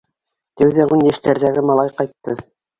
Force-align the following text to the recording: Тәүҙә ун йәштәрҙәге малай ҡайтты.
Тәүҙә 0.61 0.87
ун 0.95 1.05
йәштәрҙәге 1.11 1.67
малай 1.71 1.95
ҡайтты. 2.03 2.39